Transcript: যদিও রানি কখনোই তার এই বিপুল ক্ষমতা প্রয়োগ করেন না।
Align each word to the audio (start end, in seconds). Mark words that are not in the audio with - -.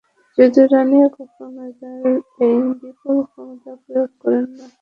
যদিও 0.37 0.65
রানি 0.73 0.97
কখনোই 1.15 1.71
তার 1.79 2.01
এই 2.45 2.57
বিপুল 2.79 3.17
ক্ষমতা 3.29 3.71
প্রয়োগ 3.83 4.09
করেন 4.21 4.45
না। 4.51 4.65